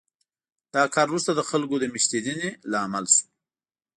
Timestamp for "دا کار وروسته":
0.73-1.31